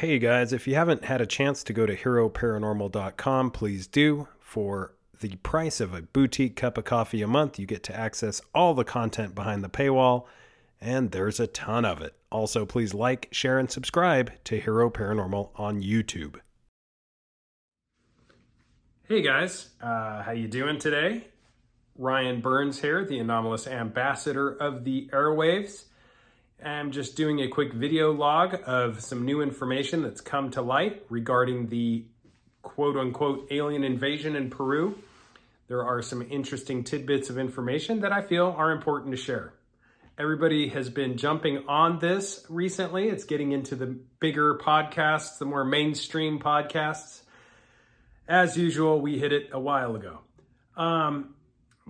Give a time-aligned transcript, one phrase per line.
[0.00, 4.28] Hey guys, if you haven't had a chance to go to heroparanormal.com, please do.
[4.40, 8.40] For the price of a boutique cup of coffee a month, you get to access
[8.54, 10.24] all the content behind the paywall,
[10.80, 12.14] and there's a ton of it.
[12.32, 16.36] Also, please like, share, and subscribe to Hero Paranormal on YouTube.
[19.06, 21.26] Hey guys, uh, how you doing today?
[21.98, 25.84] Ryan Burns here, the anomalous ambassador of the airwaves.
[26.64, 31.04] I'm just doing a quick video log of some new information that's come to light
[31.08, 32.04] regarding the
[32.62, 34.98] quote unquote alien invasion in Peru.
[35.68, 39.54] There are some interesting tidbits of information that I feel are important to share.
[40.18, 43.08] Everybody has been jumping on this recently.
[43.08, 43.86] It's getting into the
[44.18, 47.20] bigger podcasts, the more mainstream podcasts.
[48.28, 50.18] As usual, we hit it a while ago.
[50.76, 51.34] Um,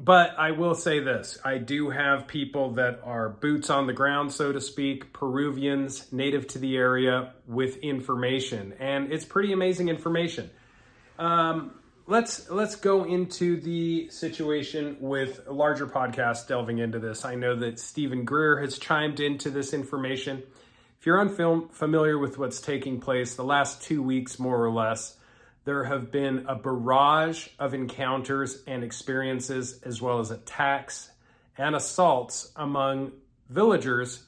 [0.03, 4.33] but I will say this I do have people that are boots on the ground,
[4.33, 8.75] so to speak, Peruvians, native to the area, with information.
[8.81, 10.51] And it's pretty amazing information.
[11.19, 11.73] Um,
[12.07, 17.27] let's let's go into the situation with larger podcast delving into this.
[17.27, 20.43] I know that Steven Greer has chimed into this information.
[20.99, 25.17] If you're unfamiliar with what's taking place the last two weeks, more or less,
[25.65, 31.11] there have been a barrage of encounters and experiences, as well as attacks
[31.59, 33.13] and assaults among
[33.49, 34.25] villagers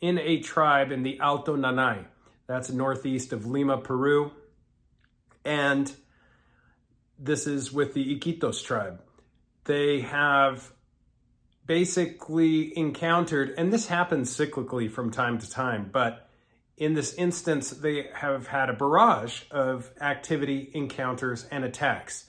[0.00, 2.04] in a tribe in the Alto Nanay.
[2.46, 4.30] That's northeast of Lima, Peru.
[5.44, 5.92] And
[7.18, 9.00] this is with the Iquitos tribe.
[9.64, 10.72] They have
[11.66, 16.27] basically encountered, and this happens cyclically from time to time, but
[16.78, 22.26] in this instance, they have had a barrage of activity, encounters, and attacks.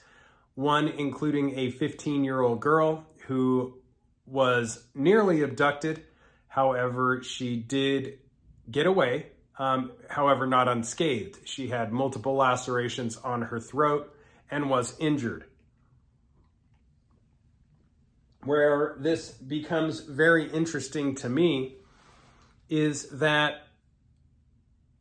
[0.56, 3.78] One including a 15 year old girl who
[4.26, 6.02] was nearly abducted.
[6.48, 8.18] However, she did
[8.68, 9.26] get away,
[9.56, 11.38] um, however, not unscathed.
[11.44, 14.12] She had multiple lacerations on her throat
[14.50, 15.44] and was injured.
[18.42, 21.76] Where this becomes very interesting to me
[22.68, 23.66] is that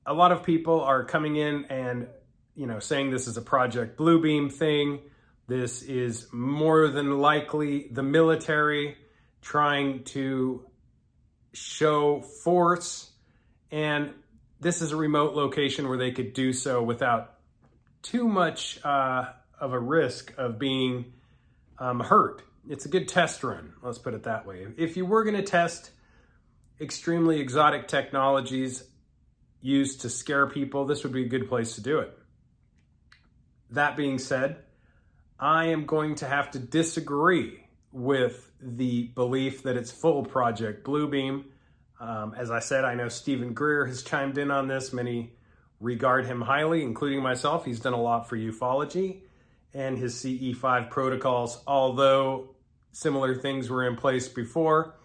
[0.10, 2.08] a lot of people are coming in and
[2.56, 5.00] you know saying this is a project bluebeam thing.
[5.48, 8.98] This is more than likely the military
[9.42, 10.66] trying to
[11.54, 13.10] show force.
[13.72, 14.14] And
[14.60, 17.36] this is a remote location where they could do so without
[18.02, 21.14] too much uh, of a risk of being
[21.78, 22.42] um, hurt.
[22.68, 24.66] It's a good test run let's put it that way.
[24.76, 25.92] If you were going to test
[26.82, 28.89] extremely exotic technologies
[29.62, 32.18] used to scare people, this would be a good place to do it.
[33.72, 34.58] That being said,
[35.40, 41.46] I am going to have to disagree with the belief that it's full Project Bluebeam.
[42.00, 44.94] Um, as I said, I know Steven Greer has chimed in on this.
[44.94, 45.34] Many
[45.80, 47.66] regard him highly, including myself.
[47.66, 49.22] He's done a lot for ufology
[49.74, 52.56] and his CE5 protocols, although
[52.92, 54.96] similar things were in place before,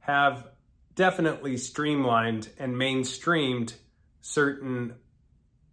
[0.00, 0.46] have
[0.94, 3.74] definitely streamlined and mainstreamed
[4.20, 4.94] certain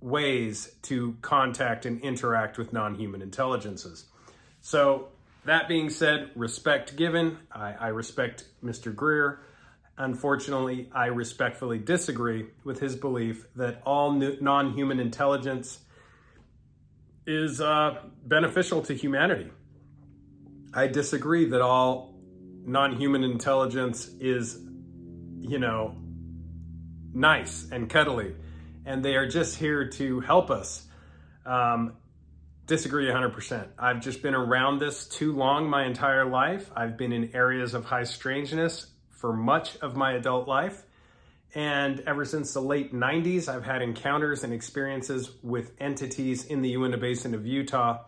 [0.01, 4.05] ways to contact and interact with non human intelligences.
[4.61, 5.09] So,
[5.45, 7.37] that being said, respect given.
[7.51, 8.93] I, I respect Mr.
[8.93, 9.39] Greer.
[9.97, 15.79] Unfortunately, I respectfully disagree with his belief that all non human intelligence
[17.25, 19.49] is uh, beneficial to humanity.
[20.73, 22.13] I disagree that all
[22.65, 24.59] non human intelligence is,
[25.39, 25.95] you know,
[27.17, 28.35] nice and cuddly,
[28.85, 30.85] and they are just here to help us.
[31.45, 31.93] Um,
[32.67, 33.67] disagree 100%.
[33.79, 36.69] I've just been around this too long my entire life.
[36.75, 40.83] I've been in areas of high strangeness for much of my adult life.
[41.55, 46.69] And ever since the late 90s, I've had encounters and experiences with entities in the
[46.69, 48.03] Uinta Basin of Utah,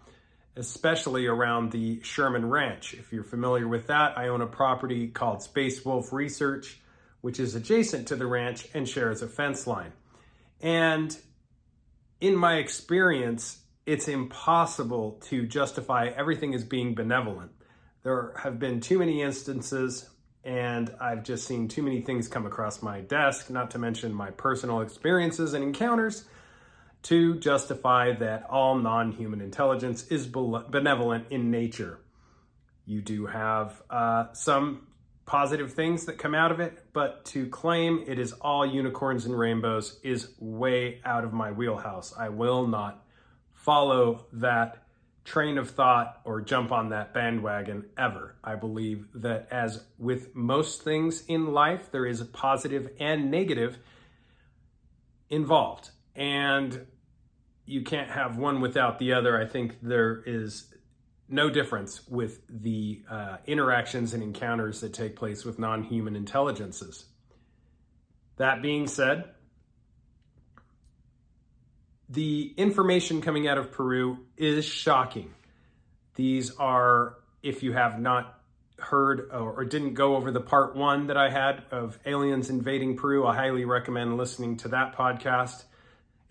[0.58, 2.94] especially around the Sherman Ranch.
[2.94, 6.80] If you're familiar with that, I own a property called Space Wolf Research
[7.22, 9.91] which is adjacent to the ranch and shares a fence line.
[10.62, 11.16] And
[12.22, 17.51] in my experience, it's impossible to justify everything as being benevolent.
[18.04, 20.10] There have been too many instances,
[20.44, 24.31] and I've just seen too many things come across my desk, not to mention my
[24.31, 26.25] personal experiences and encounters,
[27.04, 32.00] to justify that all non human intelligence is benevolent in nature.
[32.86, 34.88] You do have uh, some
[35.30, 39.38] positive things that come out of it, but to claim it is all unicorns and
[39.38, 42.12] rainbows is way out of my wheelhouse.
[42.18, 43.06] I will not
[43.54, 44.88] follow that
[45.26, 48.38] train of thought or jump on that bandwagon ever.
[48.44, 53.78] I believe that, as with most things in life, there is a positive and negative
[55.30, 55.92] involved.
[56.16, 56.88] and
[57.68, 59.40] you can't have one without the other.
[59.40, 60.74] I think there is
[61.30, 67.06] no difference with the uh, interactions and encounters that take place with non human intelligences.
[68.38, 69.26] That being said,
[72.10, 75.34] the information coming out of Peru is shocking.
[76.16, 78.42] These are, if you have not
[78.80, 83.28] heard or, didn't go over the part one that I had of aliens invading Peru,
[83.28, 85.64] I highly recommend listening to that podcast.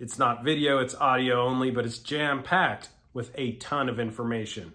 [0.00, 4.72] It's not video, it's audio only, but it's jam packed with a ton of information.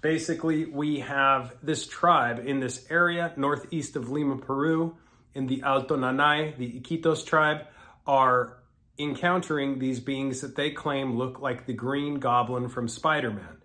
[0.00, 4.96] Basically, we have this tribe in this area northeast of Lima, Peru,
[5.34, 7.66] in the Alto Nanay, the Iquitos tribe,
[8.06, 8.58] are
[8.98, 13.58] encountering these beings that they claim look like the Green Goblin from Spider Man.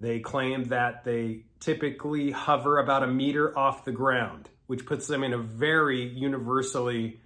[0.00, 5.22] They claim that they typically hover about a meter off the ground, which puts them
[5.22, 7.20] in a very universally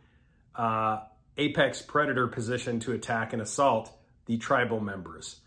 [0.57, 1.01] uh,
[1.37, 3.93] apex predator position to attack and assault
[4.27, 5.41] the tribal members.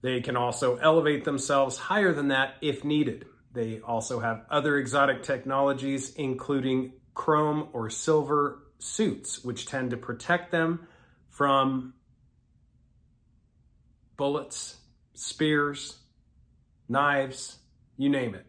[0.00, 3.26] They can also elevate themselves higher than that if needed.
[3.52, 10.52] They also have other exotic technologies, including chrome or silver suits, which tend to protect
[10.52, 10.86] them
[11.30, 11.94] from
[14.16, 14.76] bullets,
[15.14, 15.96] spears,
[16.88, 17.56] knives,
[17.96, 18.46] you name it.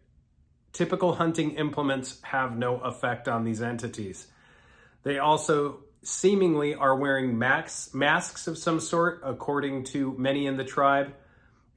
[0.71, 4.27] Typical hunting implements have no effect on these entities.
[5.03, 11.13] They also seemingly are wearing masks, of some sort, according to many in the tribe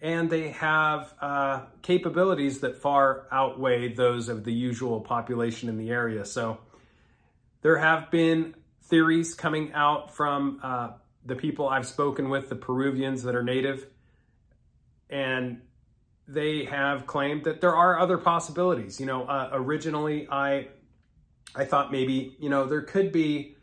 [0.03, 5.91] and they have uh, capabilities that far outweigh those of the usual population in the
[5.91, 6.25] area.
[6.25, 6.59] So
[7.63, 10.91] there have been theories coming out from uh,
[11.25, 13.87] the people I've spoken with, the Peruvians that are native,
[15.09, 15.61] and
[16.27, 18.99] they have claimed that there are other possibilities.
[18.99, 20.69] You know, uh, originally I
[21.55, 23.57] I thought maybe you know there could be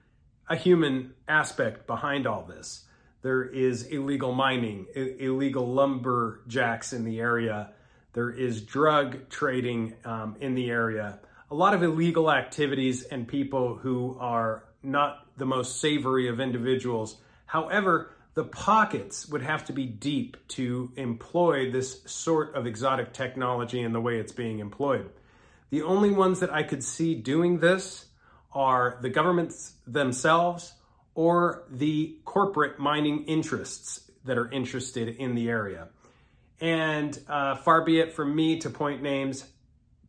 [0.48, 2.86] a human aspect behind all this.
[3.22, 7.72] There is illegal mining, illegal lumberjacks in the area.
[8.14, 11.20] There is drug trading um, in the area.
[11.52, 17.18] A lot of illegal activities and people who are not the most savory of individuals.
[17.46, 23.82] However, the pockets would have to be deep to employ this sort of exotic technology
[23.82, 25.10] in the way it's being employed.
[25.72, 28.06] The only ones that I could see doing this
[28.54, 30.74] are the governments themselves
[31.16, 35.88] or the corporate mining interests that are interested in the area.
[36.62, 39.46] And uh, far be it from me to point names,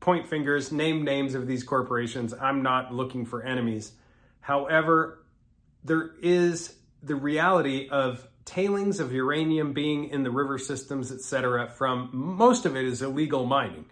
[0.01, 2.35] point fingers, name names of these corporations.
[2.35, 3.93] I'm not looking for enemies.
[4.41, 5.25] However,
[5.85, 11.69] there is the reality of tailings of uranium being in the river systems, etc.
[11.69, 13.87] From most of it is illegal mining.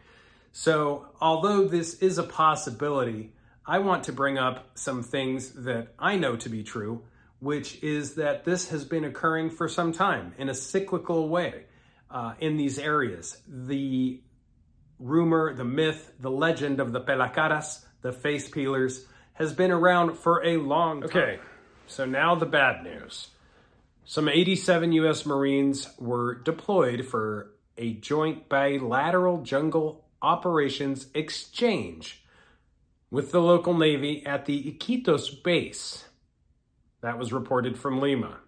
[0.52, 3.32] So, although this is a possibility,
[3.68, 7.02] I want to bring up some things that I know to be true,
[7.38, 11.64] which is that this has been occurring for some time in a cyclical way
[12.10, 13.36] uh, in these areas.
[13.46, 14.22] The
[14.98, 19.04] rumor, the myth, the legend of the pelacaras, the face peelers,
[19.34, 21.10] has been around for a long time.
[21.10, 21.38] Okay,
[21.86, 23.28] so now the bad news.
[24.06, 25.26] Some 87 U.S.
[25.26, 32.24] Marines were deployed for a joint bilateral jungle operations exchange
[33.10, 36.04] with the local Navy at the Iquitos base.
[37.00, 38.38] That was reported from Lima.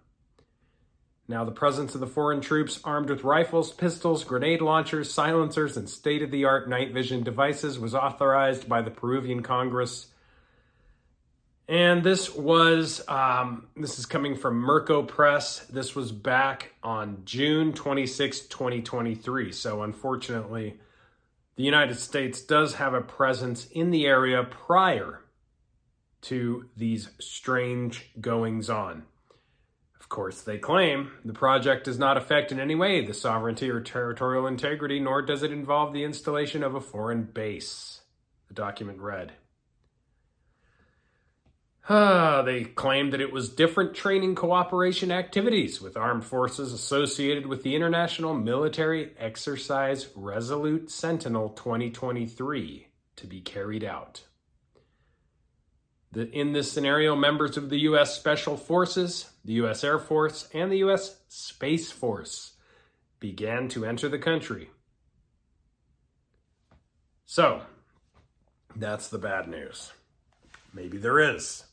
[1.27, 5.89] Now, the presence of the foreign troops armed with rifles, pistols, grenade launchers, silencers, and
[5.89, 10.07] state of the art night vision devices was authorized by the Peruvian Congress.
[11.69, 15.67] And this was, um, this is coming from MercoPress.
[15.67, 19.53] This was back on June 26, 2023.
[19.53, 20.81] So, unfortunately,
[21.61, 25.21] the United States does have a presence in the area prior
[26.19, 29.03] to these strange goings on.
[29.99, 33.79] Of course, they claim the project does not affect in any way the sovereignty or
[33.79, 38.01] territorial integrity, nor does it involve the installation of a foreign base,
[38.47, 39.33] the document read.
[41.89, 47.75] They claimed that it was different training cooperation activities with armed forces associated with the
[47.75, 54.23] International Military Exercise Resolute Sentinel 2023 to be carried out.
[56.11, 58.15] The, in this scenario, members of the U.S.
[58.15, 59.83] Special Forces, the U.S.
[59.83, 61.15] Air Force, and the U.S.
[61.29, 62.53] Space Force
[63.19, 64.69] began to enter the country.
[67.25, 67.61] So,
[68.75, 69.93] that's the bad news.
[70.73, 71.65] Maybe there is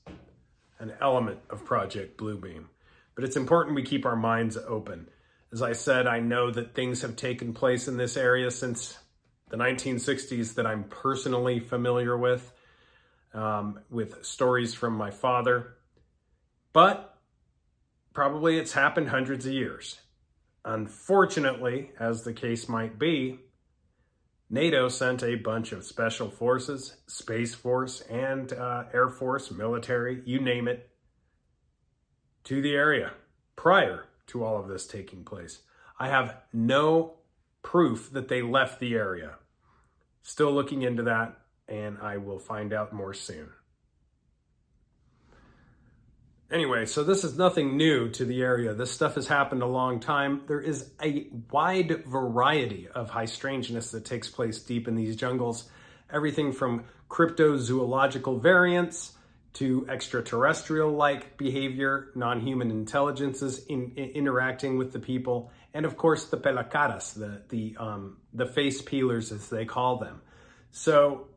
[0.79, 2.67] an element of Project Bluebeam,
[3.15, 5.09] but it's important we keep our minds open.
[5.53, 8.99] As I said, I know that things have taken place in this area since
[9.51, 12.53] the 1960s that I'm personally familiar with
[13.35, 15.75] um, with stories from my father.
[16.73, 17.17] But
[18.13, 20.01] probably it's happened hundreds of years.
[20.65, 23.39] Unfortunately, as the case might be,
[24.51, 30.41] NATO sent a bunch of special forces, Space Force, and uh, Air Force, military, you
[30.41, 30.89] name it,
[32.45, 33.13] to the area
[33.57, 35.61] prior to all of this taking place.
[35.99, 37.15] I have no
[37.63, 39.35] proof that they left the area.
[40.23, 41.39] Still looking into that,
[41.69, 43.51] and I will find out more soon.
[46.51, 48.73] Anyway, so this is nothing new to the area.
[48.73, 50.43] This stuff has happened a long time.
[50.47, 55.69] There is a wide variety of high strangeness that takes place deep in these jungles.
[56.11, 59.13] Everything from cryptozoological variants
[59.55, 65.99] to extraterrestrial like behavior, non human intelligences in, in, interacting with the people, and of
[65.99, 70.23] course the pelacaras, the, the, um, the face peelers as they call them.
[70.71, 71.29] So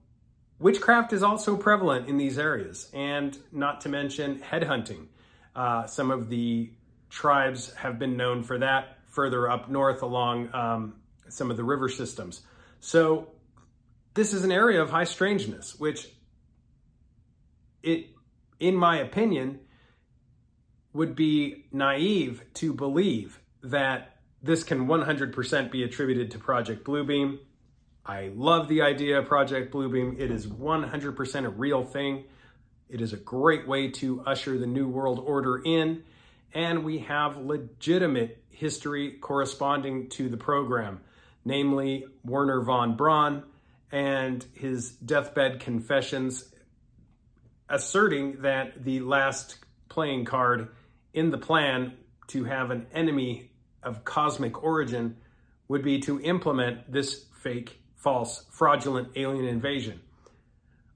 [0.62, 5.08] Witchcraft is also prevalent in these areas, and not to mention headhunting.
[5.56, 6.72] Uh, some of the
[7.10, 10.94] tribes have been known for that further up north along um,
[11.30, 12.42] some of the river systems.
[12.80, 13.32] So,
[14.14, 16.08] this is an area of high strangeness, which
[17.82, 18.10] it,
[18.60, 19.62] in my opinion,
[20.94, 27.40] would be naive to believe that this can 100% be attributed to Project Bluebeam
[28.06, 30.20] I love the idea of Project Bluebeam.
[30.20, 32.24] It is 100% a real thing.
[32.90, 36.04] It is a great way to usher the New World Order in,
[36.54, 41.02] and we have legitimate history corresponding to the program,
[41.46, 43.44] namely Wernher von Braun
[43.92, 46.46] and his deathbed confessions
[47.70, 49.58] asserting that the last
[49.90, 50.70] playing card
[51.14, 51.94] in the plan
[52.28, 53.52] to have an enemy
[53.84, 55.18] of cosmic origin
[55.68, 60.02] would be to implement this fake false, fraudulent alien invasion.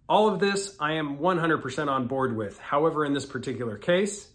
[0.09, 2.57] All of this I am 100% on board with.
[2.59, 4.27] However, in this particular case,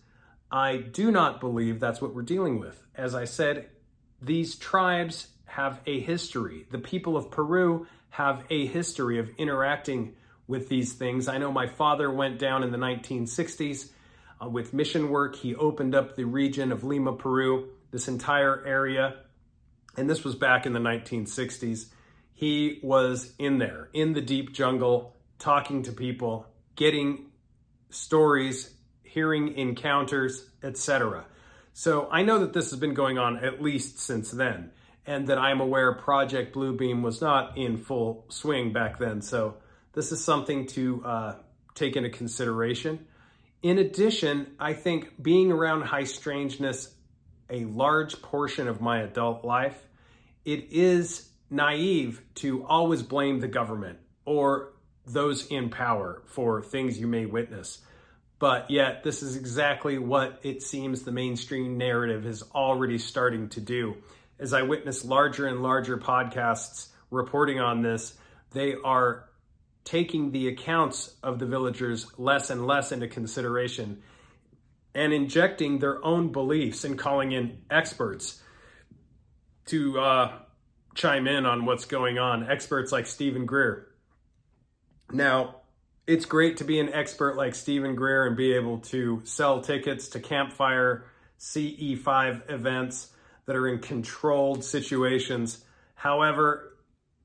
[0.50, 2.80] I do not believe that's what we're dealing with.
[2.94, 3.68] As I said,
[4.22, 6.66] these tribes have a history.
[6.70, 10.14] The people of Peru have a history of interacting
[10.46, 11.28] with these things.
[11.28, 13.90] I know my father went down in the 1960s
[14.42, 15.36] uh, with mission work.
[15.36, 19.16] He opened up the region of Lima, Peru, this entire area.
[19.96, 21.86] And this was back in the 1960s
[22.40, 27.26] he was in there, in the deep jungle, talking to people, getting
[27.90, 31.26] stories, hearing encounters, etc.
[31.74, 34.70] So I know that this has been going on at least since then,
[35.04, 39.20] and that I'm aware Project Bluebeam was not in full swing back then.
[39.20, 39.56] So
[39.92, 41.34] this is something to uh,
[41.74, 43.06] take into consideration.
[43.62, 46.94] In addition, I think being around high strangeness
[47.50, 49.76] a large portion of my adult life,
[50.46, 54.72] it is naive to always blame the government or
[55.06, 57.80] those in power for things you may witness.
[58.38, 63.60] But yet, this is exactly what it seems the mainstream narrative is already starting to
[63.60, 63.96] do.
[64.38, 68.14] As I witness larger and larger podcasts reporting on this,
[68.52, 69.28] they are
[69.84, 74.02] taking the accounts of the villagers less and less into consideration
[74.94, 78.42] and injecting their own beliefs and calling in experts
[79.66, 80.32] to uh,
[80.94, 83.88] chime in on what's going on, experts like Steven Greer.
[85.12, 85.56] Now,
[86.06, 90.08] it's great to be an expert like Steven Greer and be able to sell tickets
[90.08, 91.04] to campfire
[91.38, 93.12] CE5 events
[93.46, 95.64] that are in controlled situations.
[95.94, 96.76] However,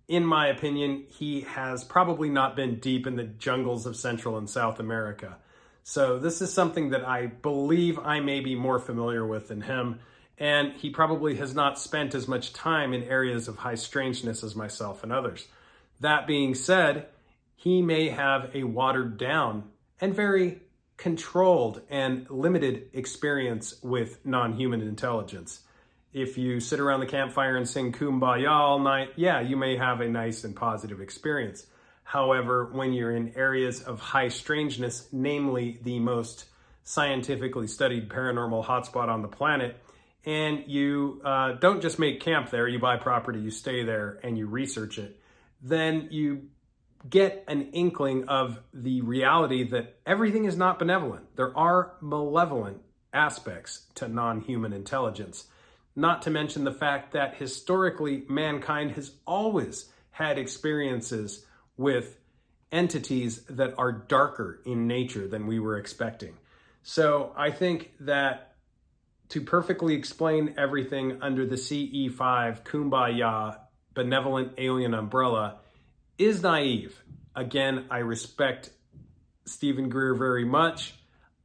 [0.07, 4.49] in my opinion, he has probably not been deep in the jungles of Central and
[4.49, 5.37] South America.
[5.83, 9.99] So, this is something that I believe I may be more familiar with than him
[10.37, 14.55] and he probably has not spent as much time in areas of high strangeness as
[14.55, 15.47] myself and others.
[16.01, 17.07] That being said,
[17.55, 19.63] he may have a watered down
[20.01, 20.59] and very
[20.97, 25.61] controlled and limited experience with non human intelligence.
[26.13, 29.99] If you sit around the campfire and sing kumbaya all night, yeah, you may have
[29.99, 31.65] a nice and positive experience.
[32.03, 36.45] However, when you're in areas of high strangeness, namely the most
[36.83, 39.75] scientifically studied paranormal hotspot on the planet,
[40.25, 44.37] and you uh, don't just make camp there, you buy property, you stay there, and
[44.37, 45.19] you research it,
[45.61, 46.47] then you
[47.09, 51.35] get an inkling of the reality that everything is not benevolent.
[51.35, 52.81] There are malevolent
[53.13, 55.45] aspects to non human intelligence.
[55.95, 61.45] Not to mention the fact that historically, mankind has always had experiences
[61.77, 62.17] with
[62.71, 66.35] entities that are darker in nature than we were expecting.
[66.83, 68.54] So I think that
[69.29, 73.59] to perfectly explain everything under the CE5 kumbaya
[73.93, 75.59] benevolent alien umbrella
[76.17, 77.01] is naive.
[77.35, 78.69] Again, I respect
[79.45, 80.95] Steven Greer very much.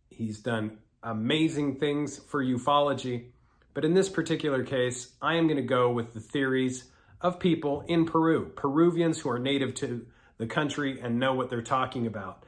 [0.08, 3.30] He's done amazing things for ufology.
[3.72, 7.82] But in this particular case, I am going to go with the theories of people
[7.86, 10.06] in Peru, Peruvians who are native to
[10.38, 12.44] the country and know what they're talking about.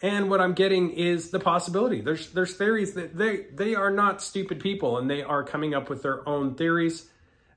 [0.00, 2.00] And what I'm getting is the possibility.
[2.00, 5.90] There's there's theories that they they are not stupid people and they are coming up
[5.90, 7.08] with their own theories.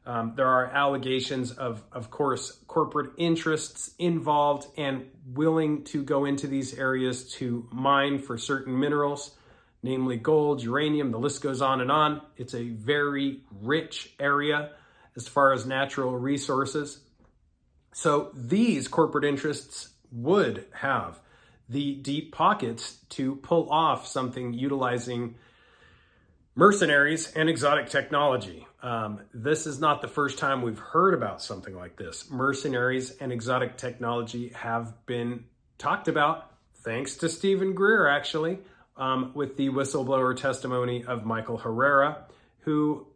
[0.04, 6.48] Um, there are allegations of, of course, corporate interests involved and willing to go into
[6.48, 9.38] these areas to mine for certain minerals,
[9.84, 12.22] namely gold, uranium, the list goes on and on.
[12.36, 14.72] It's a very rich area
[15.16, 17.00] as far as natural resources.
[17.94, 21.20] So these corporate interests would have
[21.72, 25.36] the deep pockets to pull off something utilizing
[26.54, 28.68] mercenaries and exotic technology.
[28.84, 32.30] Um, this is not the first time we've heard about something like this.
[32.30, 35.46] Mercenaries and exotic technology have been
[35.78, 36.52] talked about,
[36.84, 38.60] thanks to Steven Greer, actually,
[38.98, 42.26] um, with the whistleblower testimony of Michael Herrera,
[42.60, 43.08] who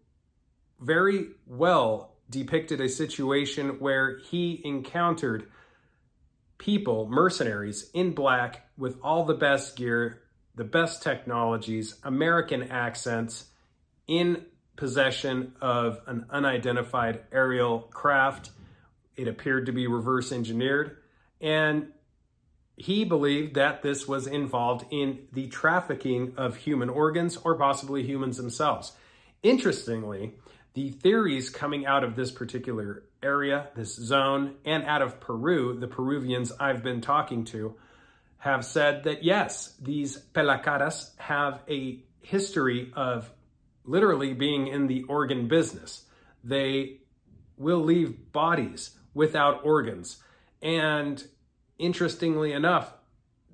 [0.80, 5.52] very well depicted a situation where he encountered
[6.58, 10.22] people, mercenaries in black with all the best gear,
[10.56, 13.46] the best technologies, American accents,
[14.08, 14.46] in
[14.76, 18.52] possession of an unidentified aerial craft.
[19.16, 20.98] It appeared to be reverse engineered.
[21.42, 21.88] And
[22.78, 28.38] he believed that this was involved in the trafficking of human organs or possibly humans
[28.38, 28.92] themselves.
[29.44, 30.34] Interestingly,
[30.74, 35.88] the theories coming out of this particular area, this zone, and out of Peru, the
[35.88, 37.76] Peruvians I've been talking to,
[38.38, 43.30] have said that yes, these pelacaras have a history of
[43.84, 46.04] literally being in the organ business.
[46.44, 47.02] They
[47.58, 50.22] will leave bodies without organs.
[50.62, 51.24] And
[51.78, 52.92] interestingly enough,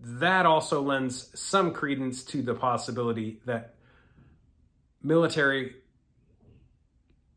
[0.04, 3.76] that also lends some credence to the possibility that
[5.04, 5.76] military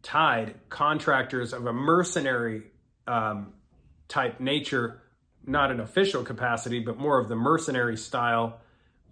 [0.04, 2.62] tied contractors of a mercenary
[3.08, 3.54] um,
[4.06, 5.02] type nature,
[5.44, 8.60] not an official capacity, but more of the mercenary style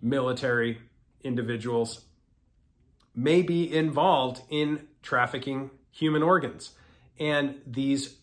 [0.00, 0.78] military
[1.24, 2.04] individuals,
[3.14, 6.70] may be involved in trafficking human organs.
[7.18, 8.16] And these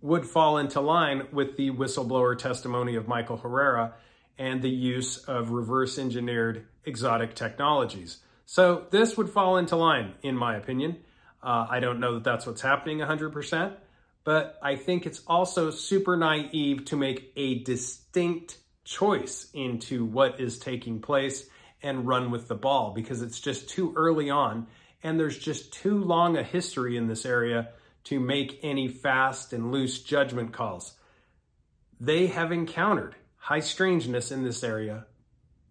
[0.00, 3.94] would fall into line with the whistleblower testimony of Michael Herrera
[4.38, 8.18] and the use of reverse engineered exotic technologies.
[8.46, 10.98] So this would fall into line, in my opinion.
[11.42, 13.74] Uh, I don't know that that's what's happening 100%,
[14.24, 20.58] but I think it's also super naive to make a distinct choice into what is
[20.58, 21.48] taking place
[21.82, 24.66] and run with the ball because it's just too early on
[25.02, 27.68] and there's just too long a history in this area
[28.04, 30.94] to make any fast and loose judgment calls.
[32.00, 35.06] They have encountered high strangeness in this area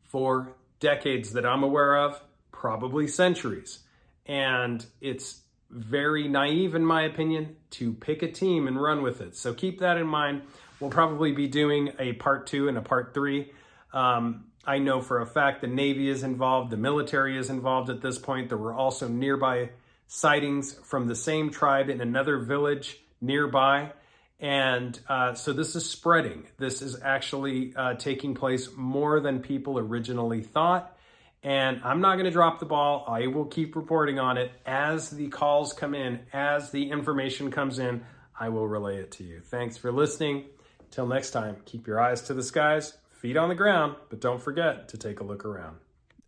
[0.04, 3.80] for decades that I'm aware of, probably centuries.
[4.26, 9.36] And it's very naive, in my opinion, to pick a team and run with it.
[9.36, 10.44] So keep that in mind.
[10.80, 13.52] We'll probably be doing a part two and a part three.
[13.94, 18.02] Um, I know for a fact the Navy is involved, the military is involved at
[18.02, 18.50] this point.
[18.50, 19.70] There were also nearby
[20.08, 23.92] sightings from the same tribe in another village nearby.
[24.40, 26.48] And uh, so this is spreading.
[26.58, 30.97] This is actually uh, taking place more than people originally thought.
[31.44, 33.06] And I'm not going to drop the ball.
[33.08, 37.80] I will keep reporting on it as the calls come in, as the information comes
[37.80, 38.04] in.
[38.40, 39.42] I will relay it to you.
[39.42, 40.46] Thanks for listening.
[40.92, 44.42] Till next time, keep your eyes to the skies, feet on the ground, but don't
[44.42, 45.78] forget to take a look around.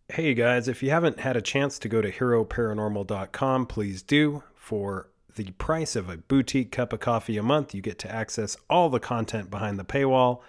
[0.08, 4.42] Hey guys, if you haven't had a chance to go to heroparanormal.com, please do.
[4.56, 8.56] For the price of a boutique cup of coffee a month, you get to access
[8.68, 10.42] all the content behind the paywall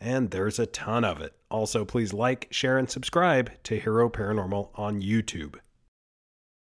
[0.00, 1.34] and there's a ton of it.
[1.54, 5.54] Also, please like, share, and subscribe to Hero Paranormal on YouTube.